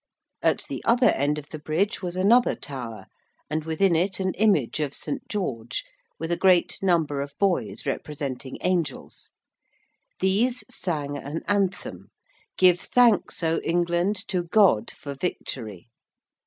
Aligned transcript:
At 0.41 0.63
the 0.67 0.83
other 0.83 1.11
end 1.11 1.37
of 1.37 1.49
the 1.49 1.59
Bridge 1.59 2.01
was 2.01 2.15
another 2.15 2.55
tower, 2.55 3.05
and 3.51 3.63
within 3.65 3.95
it 3.95 4.19
an 4.19 4.33
image 4.33 4.79
of 4.79 4.95
St. 4.95 5.27
George, 5.29 5.83
with 6.17 6.31
a 6.31 6.35
great 6.41 6.79
number 6.81 7.21
of 7.21 7.37
boys 7.37 7.85
representing 7.85 8.57
angels. 8.61 9.29
These 10.19 10.63
sang 10.71 11.17
an 11.17 11.43
anthem, 11.47 12.09
'Give 12.57 12.79
thanks, 12.79 13.43
O 13.43 13.59
England, 13.59 14.15
to 14.29 14.41
God 14.41 14.89
for 14.89 15.13
victory.' 15.13 15.87